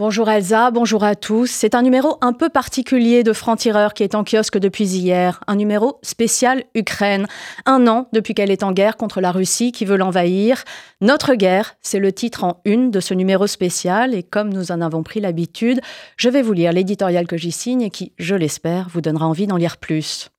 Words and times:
Bonjour 0.00 0.30
Elsa, 0.30 0.70
bonjour 0.70 1.04
à 1.04 1.14
tous. 1.14 1.50
C'est 1.50 1.74
un 1.74 1.82
numéro 1.82 2.16
un 2.22 2.32
peu 2.32 2.48
particulier 2.48 3.22
de 3.22 3.34
Franc-Tireur 3.34 3.92
qui 3.92 4.02
est 4.02 4.14
en 4.14 4.24
kiosque 4.24 4.56
depuis 4.56 4.86
hier. 4.86 5.44
Un 5.46 5.56
numéro 5.56 5.98
spécial 6.00 6.64
Ukraine. 6.74 7.26
Un 7.66 7.86
an 7.86 8.08
depuis 8.14 8.32
qu'elle 8.32 8.50
est 8.50 8.62
en 8.62 8.72
guerre 8.72 8.96
contre 8.96 9.20
la 9.20 9.30
Russie 9.30 9.72
qui 9.72 9.84
veut 9.84 9.98
l'envahir. 9.98 10.64
Notre 11.02 11.34
guerre, 11.34 11.76
c'est 11.82 11.98
le 11.98 12.14
titre 12.14 12.44
en 12.44 12.62
une 12.64 12.90
de 12.90 12.98
ce 12.98 13.12
numéro 13.12 13.46
spécial. 13.46 14.14
Et 14.14 14.22
comme 14.22 14.50
nous 14.50 14.72
en 14.72 14.80
avons 14.80 15.02
pris 15.02 15.20
l'habitude, 15.20 15.82
je 16.16 16.30
vais 16.30 16.40
vous 16.40 16.54
lire 16.54 16.72
l'éditorial 16.72 17.26
que 17.26 17.36
j'y 17.36 17.52
signe 17.52 17.82
et 17.82 17.90
qui, 17.90 18.14
je 18.18 18.34
l'espère, 18.34 18.88
vous 18.88 19.02
donnera 19.02 19.26
envie 19.26 19.46
d'en 19.46 19.58
lire 19.58 19.76
plus. 19.76 20.30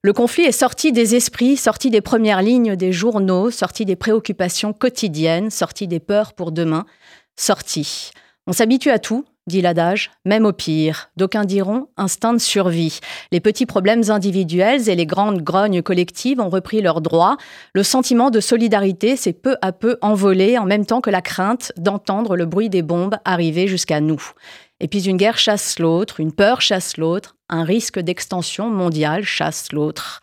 Le 0.00 0.14
conflit 0.14 0.44
est 0.44 0.50
sorti 0.50 0.92
des 0.92 1.14
esprits, 1.14 1.58
sorti 1.58 1.90
des 1.90 2.00
premières 2.00 2.40
lignes 2.40 2.74
des 2.74 2.92
journaux, 2.92 3.50
sorti 3.50 3.84
des 3.84 3.96
préoccupations 3.96 4.72
quotidiennes, 4.72 5.50
sorti 5.50 5.88
des 5.88 6.00
peurs 6.00 6.32
pour 6.32 6.52
demain, 6.52 6.86
sorti. 7.36 8.12
On 8.46 8.52
s'habitue 8.52 8.90
à 8.90 8.98
tout, 8.98 9.24
dit 9.46 9.62
l'adage, 9.62 10.10
même 10.26 10.44
au 10.44 10.52
pire. 10.52 11.10
D'aucuns 11.16 11.46
diront 11.46 11.88
instinct 11.96 12.34
de 12.34 12.38
survie. 12.38 13.00
Les 13.32 13.40
petits 13.40 13.64
problèmes 13.64 14.10
individuels 14.10 14.88
et 14.90 14.94
les 14.94 15.06
grandes 15.06 15.40
grognes 15.40 15.80
collectives 15.80 16.40
ont 16.40 16.50
repris 16.50 16.82
leurs 16.82 17.00
droits. 17.00 17.38
Le 17.72 17.82
sentiment 17.82 18.28
de 18.30 18.40
solidarité 18.40 19.16
s'est 19.16 19.32
peu 19.32 19.56
à 19.62 19.72
peu 19.72 19.96
envolé 20.02 20.58
en 20.58 20.66
même 20.66 20.84
temps 20.84 21.00
que 21.00 21.08
la 21.08 21.22
crainte 21.22 21.72
d'entendre 21.78 22.36
le 22.36 22.44
bruit 22.44 22.68
des 22.68 22.82
bombes 22.82 23.16
arriver 23.24 23.66
jusqu'à 23.66 24.00
nous. 24.00 24.22
Et 24.80 24.88
puis 24.88 25.08
une 25.08 25.16
guerre 25.16 25.38
chasse 25.38 25.78
l'autre, 25.78 26.20
une 26.20 26.32
peur 26.32 26.60
chasse 26.60 26.96
l'autre, 26.96 27.36
un 27.48 27.64
risque 27.64 27.98
d'extension 27.98 28.70
mondiale 28.70 29.24
chasse 29.24 29.72
l'autre. 29.72 30.20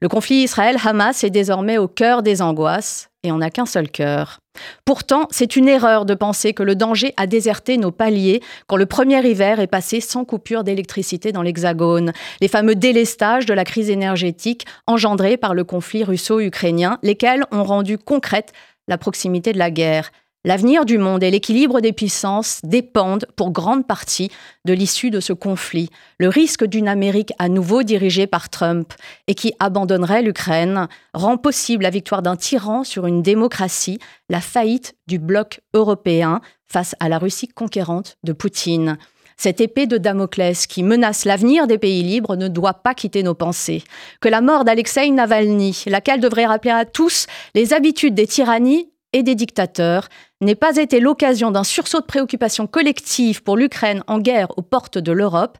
Le 0.00 0.08
conflit 0.08 0.42
Israël-Hamas 0.42 1.24
est 1.24 1.30
désormais 1.30 1.78
au 1.78 1.88
cœur 1.88 2.22
des 2.22 2.42
angoisses 2.42 3.08
et 3.22 3.32
on 3.32 3.38
n'a 3.38 3.50
qu'un 3.50 3.66
seul 3.66 3.90
cœur. 3.90 4.38
Pourtant, 4.84 5.26
c'est 5.30 5.56
une 5.56 5.68
erreur 5.68 6.04
de 6.04 6.14
penser 6.14 6.52
que 6.52 6.62
le 6.62 6.76
danger 6.76 7.14
a 7.16 7.26
déserté 7.26 7.78
nos 7.78 7.90
paliers 7.90 8.40
quand 8.66 8.76
le 8.76 8.86
premier 8.86 9.26
hiver 9.26 9.58
est 9.58 9.66
passé 9.66 10.00
sans 10.00 10.24
coupure 10.24 10.62
d'électricité 10.62 11.32
dans 11.32 11.42
l'Hexagone. 11.42 12.12
Les 12.40 12.48
fameux 12.48 12.76
délestages 12.76 13.46
de 13.46 13.54
la 13.54 13.64
crise 13.64 13.90
énergétique 13.90 14.66
engendrés 14.86 15.36
par 15.36 15.54
le 15.54 15.64
conflit 15.64 16.04
russo-ukrainien, 16.04 16.98
lesquels 17.02 17.44
ont 17.50 17.64
rendu 17.64 17.98
concrète 17.98 18.52
la 18.86 18.98
proximité 18.98 19.52
de 19.52 19.58
la 19.58 19.70
guerre. 19.70 20.10
L'avenir 20.46 20.84
du 20.84 20.98
monde 20.98 21.22
et 21.22 21.30
l'équilibre 21.30 21.80
des 21.80 21.94
puissances 21.94 22.60
dépendent 22.64 23.24
pour 23.34 23.50
grande 23.50 23.86
partie 23.86 24.30
de 24.66 24.74
l'issue 24.74 25.08
de 25.10 25.20
ce 25.20 25.32
conflit. 25.32 25.88
Le 26.18 26.28
risque 26.28 26.66
d'une 26.66 26.86
Amérique 26.86 27.32
à 27.38 27.48
nouveau 27.48 27.82
dirigée 27.82 28.26
par 28.26 28.50
Trump 28.50 28.92
et 29.26 29.34
qui 29.34 29.54
abandonnerait 29.58 30.20
l'Ukraine 30.20 30.88
rend 31.14 31.38
possible 31.38 31.84
la 31.84 31.88
victoire 31.88 32.20
d'un 32.20 32.36
tyran 32.36 32.84
sur 32.84 33.06
une 33.06 33.22
démocratie, 33.22 33.98
la 34.28 34.42
faillite 34.42 34.96
du 35.06 35.18
bloc 35.18 35.60
européen 35.72 36.42
face 36.66 36.94
à 37.00 37.08
la 37.08 37.16
Russie 37.16 37.48
conquérante 37.48 38.18
de 38.22 38.34
Poutine. 38.34 38.98
Cette 39.38 39.62
épée 39.62 39.86
de 39.86 39.96
Damoclès 39.96 40.66
qui 40.66 40.82
menace 40.82 41.24
l'avenir 41.24 41.66
des 41.66 41.78
pays 41.78 42.02
libres 42.02 42.36
ne 42.36 42.48
doit 42.48 42.74
pas 42.74 42.94
quitter 42.94 43.22
nos 43.22 43.34
pensées. 43.34 43.82
Que 44.20 44.28
la 44.28 44.42
mort 44.42 44.64
d'Alexei 44.64 45.10
Navalny, 45.10 45.84
laquelle 45.86 46.20
devrait 46.20 46.46
rappeler 46.46 46.70
à 46.70 46.84
tous 46.84 47.26
les 47.54 47.72
habitudes 47.72 48.14
des 48.14 48.26
tyrannies 48.26 48.90
et 49.14 49.22
des 49.22 49.34
dictateurs 49.34 50.08
n'ait 50.42 50.54
pas 50.54 50.76
été 50.76 51.00
l'occasion 51.00 51.50
d'un 51.50 51.64
sursaut 51.64 52.00
de 52.00 52.04
préoccupation 52.04 52.66
collective 52.66 53.42
pour 53.42 53.56
l'Ukraine 53.56 54.02
en 54.06 54.18
guerre 54.18 54.48
aux 54.58 54.62
portes 54.62 54.98
de 54.98 55.12
l'Europe, 55.12 55.56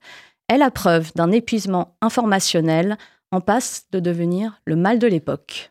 est 0.51 0.59
la 0.59 0.71
preuve 0.71 1.13
d'un 1.15 1.31
épuisement 1.31 1.97
informationnel 2.03 2.99
en 3.31 3.41
passe 3.41 3.85
de 3.93 4.01
devenir 4.01 4.61
le 4.67 4.77
mal 4.77 4.99
de 4.99 5.07
l'époque. 5.07 5.71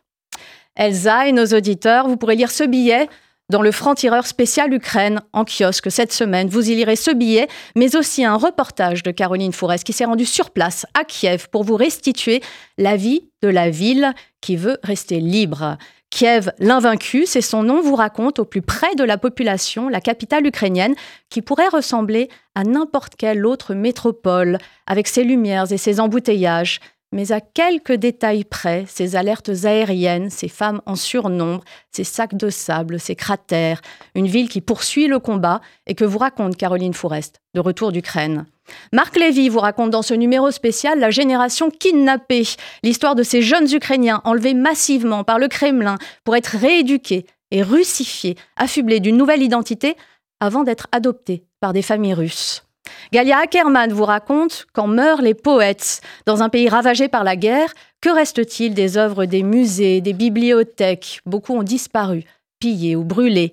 Elsa 0.74 1.28
et 1.28 1.32
nos 1.32 1.46
auditeurs, 1.46 2.08
vous 2.08 2.16
pourrez 2.16 2.34
lire 2.34 2.50
ce 2.50 2.64
billet 2.64 3.08
dans 3.50 3.62
le 3.62 3.70
franc-tireur 3.70 4.26
spécial 4.26 4.72
Ukraine 4.72 5.20
en 5.32 5.44
kiosque 5.44 5.90
cette 5.90 6.12
semaine. 6.12 6.48
Vous 6.48 6.70
y 6.70 6.74
lirez 6.74 6.96
ce 6.96 7.10
billet, 7.10 7.46
mais 7.76 7.94
aussi 7.94 8.24
un 8.24 8.36
reportage 8.36 9.02
de 9.02 9.10
Caroline 9.10 9.52
Forest 9.52 9.84
qui 9.84 9.92
s'est 9.92 10.06
rendue 10.06 10.24
sur 10.24 10.50
place 10.50 10.86
à 10.94 11.04
Kiev 11.04 11.48
pour 11.50 11.62
vous 11.62 11.76
restituer 11.76 12.42
la 12.78 12.96
vie 12.96 13.28
de 13.42 13.48
la 13.48 13.68
ville 13.68 14.14
qui 14.40 14.56
veut 14.56 14.78
rester 14.82 15.20
libre. 15.20 15.76
Kiev, 16.14 16.52
l'invaincu, 16.60 17.26
c'est 17.26 17.40
son 17.40 17.64
nom, 17.64 17.82
vous 17.82 17.96
raconte 17.96 18.38
au 18.38 18.44
plus 18.44 18.62
près 18.62 18.94
de 18.94 19.02
la 19.02 19.18
population 19.18 19.88
la 19.88 20.00
capitale 20.00 20.46
ukrainienne 20.46 20.94
qui 21.28 21.42
pourrait 21.42 21.66
ressembler 21.66 22.28
à 22.54 22.62
n'importe 22.62 23.16
quelle 23.16 23.44
autre 23.44 23.74
métropole, 23.74 24.58
avec 24.86 25.08
ses 25.08 25.24
lumières 25.24 25.72
et 25.72 25.76
ses 25.76 25.98
embouteillages, 25.98 26.78
mais 27.14 27.30
à 27.30 27.40
quelques 27.40 27.92
détails 27.92 28.42
près, 28.42 28.84
ces 28.88 29.14
alertes 29.14 29.50
aériennes, 29.62 30.30
ces 30.30 30.48
femmes 30.48 30.82
en 30.84 30.96
surnombre, 30.96 31.62
ces 31.92 32.02
sacs 32.02 32.34
de 32.34 32.50
sable, 32.50 32.98
ces 32.98 33.14
cratères, 33.14 33.80
une 34.16 34.26
ville 34.26 34.48
qui 34.48 34.60
poursuit 34.60 35.06
le 35.06 35.20
combat 35.20 35.60
et 35.86 35.94
que 35.94 36.04
vous 36.04 36.18
raconte 36.18 36.56
Caroline 36.56 36.92
Fourest, 36.92 37.40
de 37.54 37.60
retour 37.60 37.92
d'Ukraine. 37.92 38.46
Marc 38.92 39.16
Lévy 39.16 39.48
vous 39.48 39.60
raconte 39.60 39.90
dans 39.90 40.02
ce 40.02 40.12
numéro 40.12 40.50
spécial 40.50 40.98
la 40.98 41.10
génération 41.10 41.70
kidnappée, 41.70 42.48
l'histoire 42.82 43.14
de 43.14 43.22
ces 43.22 43.42
jeunes 43.42 43.72
Ukrainiens 43.72 44.20
enlevés 44.24 44.54
massivement 44.54 45.22
par 45.22 45.38
le 45.38 45.46
Kremlin 45.46 45.98
pour 46.24 46.34
être 46.34 46.56
rééduqués 46.58 47.26
et 47.52 47.62
russifiés, 47.62 48.36
affublés 48.56 48.98
d'une 48.98 49.16
nouvelle 49.16 49.42
identité 49.42 49.96
avant 50.40 50.64
d'être 50.64 50.88
adoptés 50.90 51.44
par 51.60 51.72
des 51.72 51.82
familles 51.82 52.14
russes. 52.14 52.63
Galia 53.12 53.38
Ackerman 53.38 53.92
vous 53.92 54.04
raconte 54.04 54.66
quand 54.72 54.86
meurent 54.86 55.22
les 55.22 55.34
poètes 55.34 56.00
dans 56.26 56.42
un 56.42 56.48
pays 56.48 56.68
ravagé 56.68 57.08
par 57.08 57.24
la 57.24 57.36
guerre, 57.36 57.74
que 58.00 58.08
reste-t-il 58.08 58.74
des 58.74 58.96
œuvres 58.96 59.24
des 59.24 59.42
musées, 59.42 60.00
des 60.00 60.12
bibliothèques? 60.12 61.20
Beaucoup 61.26 61.54
ont 61.54 61.62
disparu, 61.62 62.24
pillées 62.58 62.96
ou 62.96 63.04
brûlées. 63.04 63.52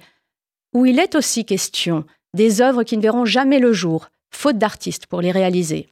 Où 0.73 0.85
il 0.85 0.99
est 0.99 1.15
aussi 1.15 1.45
question 1.45 2.05
des 2.33 2.61
œuvres 2.61 2.83
qui 2.83 2.97
ne 2.97 3.01
verront 3.01 3.25
jamais 3.25 3.59
le 3.59 3.73
jour, 3.73 4.07
faute 4.33 4.57
d'artistes 4.57 5.05
pour 5.07 5.21
les 5.21 5.31
réaliser. 5.31 5.87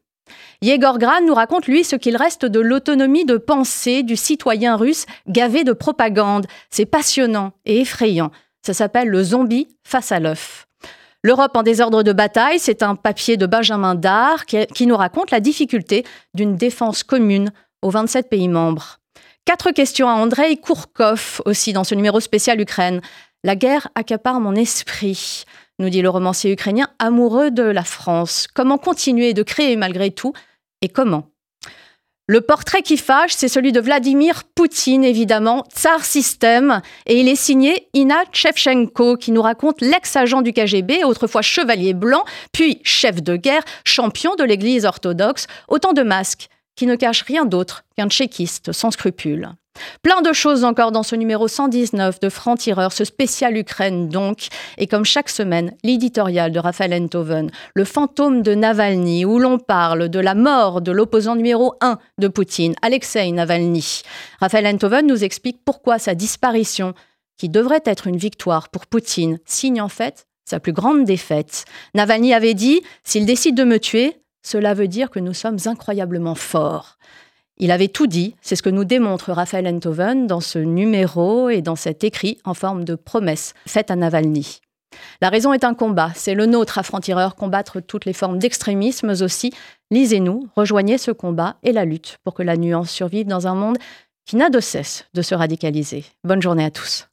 Yegor 0.61 0.99
Gran 0.99 1.21
nous 1.25 1.33
raconte, 1.33 1.67
lui, 1.67 1.83
ce 1.83 1.95
qu'il 1.95 2.15
reste 2.15 2.45
de 2.45 2.59
l'autonomie 2.59 3.25
de 3.25 3.37
pensée 3.37 4.03
du 4.03 4.15
citoyen 4.15 4.75
russe 4.75 5.05
gavé 5.27 5.63
de 5.63 5.73
propagande. 5.73 6.47
C'est 6.69 6.85
passionnant 6.85 7.53
et 7.65 7.81
effrayant. 7.81 8.31
Ça 8.65 8.73
s'appelle 8.73 9.07
Le 9.07 9.23
zombie 9.23 9.67
face 9.83 10.11
à 10.11 10.19
l'œuf. 10.19 10.68
L'Europe 11.23 11.55
en 11.55 11.63
désordre 11.63 12.01
de 12.01 12.13
bataille, 12.13 12.59
c'est 12.59 12.81
un 12.81 12.95
papier 12.95 13.35
de 13.35 13.45
Benjamin 13.45 13.93
Dard 13.93 14.45
qui, 14.45 14.87
nous 14.87 14.95
raconte 14.95 15.31
la 15.31 15.41
difficulté 15.41 16.05
d'une 16.33 16.55
défense 16.55 17.03
commune 17.03 17.51
aux 17.81 17.89
27 17.89 18.29
pays 18.29 18.47
membres. 18.47 18.99
Quatre 19.43 19.71
questions 19.71 20.07
à 20.07 20.13
Andrei 20.13 20.55
Kourkov 20.55 21.41
aussi 21.45 21.73
dans 21.73 21.83
ce 21.83 21.95
numéro 21.95 22.21
spécial 22.21 22.61
Ukraine. 22.61 23.01
La 23.43 23.57
guerre 23.57 23.89
accapare 23.95 24.39
mon 24.39 24.55
esprit 24.55 25.43
nous 25.79 25.89
dit 25.89 26.01
le 26.01 26.09
romancier 26.09 26.51
ukrainien, 26.51 26.89
amoureux 26.99 27.51
de 27.51 27.63
la 27.63 27.83
France. 27.83 28.47
Comment 28.53 28.77
continuer 28.77 29.33
de 29.33 29.43
créer 29.43 29.75
malgré 29.75 30.11
tout 30.11 30.33
et 30.81 30.89
comment 30.89 31.31
le 32.29 32.41
portrait 32.41 32.83
qui 32.83 32.95
fâche, 32.95 33.31
c'est 33.33 33.47
celui 33.47 33.71
de 33.71 33.79
Vladimir 33.79 34.43
Poutine, 34.53 35.03
évidemment, 35.03 35.65
tsar 35.75 36.05
système, 36.05 36.83
et 37.07 37.19
il 37.19 37.27
est 37.27 37.35
signé 37.35 37.87
Ina 37.95 38.21
Shevchenko, 38.31 39.17
qui 39.17 39.31
nous 39.31 39.41
raconte 39.41 39.81
l'ex-agent 39.81 40.43
du 40.43 40.53
KGB, 40.53 41.03
autrefois 41.05 41.41
chevalier 41.41 41.95
blanc, 41.95 42.23
puis 42.51 42.81
chef 42.83 43.23
de 43.23 43.35
guerre, 43.35 43.63
champion 43.83 44.35
de 44.35 44.43
l'Église 44.43 44.85
orthodoxe, 44.85 45.47
autant 45.69 45.91
de 45.93 46.03
masques 46.03 46.49
qui 46.75 46.85
ne 46.85 46.95
cachent 46.95 47.23
rien 47.23 47.45
d'autre 47.45 47.83
qu'un 47.97 48.09
tchéquiste 48.09 48.73
sans 48.73 48.91
scrupules. 48.91 49.49
Plein 50.01 50.21
de 50.21 50.33
choses 50.33 50.63
encore 50.63 50.91
dans 50.91 51.03
ce 51.03 51.15
numéro 51.15 51.47
119 51.47 52.19
de 52.19 52.29
Franc-Tireur, 52.29 52.93
ce 52.93 53.03
spécial 53.03 53.57
Ukraine 53.57 54.07
donc, 54.07 54.47
et 54.77 54.87
comme 54.87 55.05
chaque 55.05 55.29
semaine, 55.29 55.73
l'éditorial 55.83 56.51
de 56.51 56.59
Raphaël 56.59 56.93
Enthoven, 56.93 57.51
le 57.75 57.85
fantôme 57.85 58.41
de 58.41 58.55
Navalny, 58.55 59.25
où 59.25 59.39
l'on 59.39 59.59
parle 59.59 60.09
de 60.09 60.19
la 60.19 60.35
mort 60.35 60.81
de 60.81 60.91
l'opposant 60.91 61.35
numéro 61.35 61.75
1 61.81 61.97
de 62.17 62.27
Poutine, 62.27 62.75
Alexei 62.81 63.31
Navalny. 63.31 64.03
Raphaël 64.39 64.67
Enthoven 64.67 65.05
nous 65.05 65.23
explique 65.23 65.63
pourquoi 65.65 65.99
sa 65.99 66.15
disparition, 66.15 66.93
qui 67.37 67.49
devrait 67.49 67.83
être 67.85 68.07
une 68.07 68.17
victoire 68.17 68.69
pour 68.69 68.85
Poutine, 68.85 69.39
signe 69.45 69.81
en 69.81 69.89
fait 69.89 70.25
sa 70.45 70.59
plus 70.59 70.73
grande 70.73 71.05
défaite. 71.05 71.65
Navalny 71.93 72.33
avait 72.33 72.55
dit 72.55 72.81
S'il 73.03 73.25
décide 73.25 73.55
de 73.55 73.63
me 73.63 73.79
tuer, 73.79 74.15
cela 74.41 74.73
veut 74.73 74.87
dire 74.87 75.11
que 75.11 75.19
nous 75.19 75.33
sommes 75.33 75.59
incroyablement 75.65 76.35
forts. 76.35 76.97
Il 77.61 77.71
avait 77.71 77.89
tout 77.89 78.07
dit, 78.07 78.35
c'est 78.41 78.55
ce 78.55 78.63
que 78.63 78.69
nous 78.69 78.85
démontre 78.85 79.33
Raphaël 79.33 79.67
Enthoven 79.67 80.27
dans 80.27 80.39
ce 80.39 80.59
numéro 80.59 81.49
et 81.49 81.61
dans 81.61 81.75
cet 81.75 82.05
écrit 82.05 82.37
en 82.45 82.53
forme 82.53 82.85
de 82.85 82.95
promesse 82.95 83.53
faite 83.67 83.91
à 83.91 83.97
Navalny. 83.97 84.61
La 85.21 85.27
raison 85.27 85.51
est 85.51 85.65
un 85.65 85.73
combat, 85.73 86.11
c'est 86.15 86.35
le 86.35 86.45
nôtre 86.45 86.77
à 86.77 86.83
Franc-Tireur, 86.83 87.35
combattre 87.35 87.81
toutes 87.81 88.05
les 88.05 88.13
formes 88.13 88.39
d'extrémisme 88.39 89.09
aussi. 89.09 89.51
Lisez-nous, 89.91 90.47
rejoignez 90.55 90.97
ce 90.97 91.11
combat 91.11 91.57
et 91.61 91.73
la 91.73 91.83
lutte 91.83 92.17
pour 92.23 92.33
que 92.33 92.43
la 92.43 92.55
nuance 92.55 92.91
survive 92.91 93.27
dans 93.27 93.45
un 93.45 93.55
monde 93.55 93.77
qui 94.25 94.37
n'a 94.37 94.49
de 94.49 94.61
cesse 94.61 95.05
de 95.13 95.21
se 95.21 95.35
radicaliser. 95.35 96.05
Bonne 96.23 96.41
journée 96.41 96.63
à 96.63 96.71
tous. 96.71 97.08